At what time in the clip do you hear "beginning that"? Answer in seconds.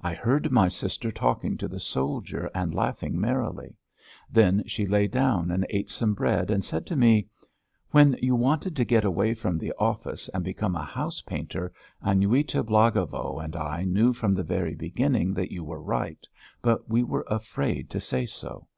14.74-15.52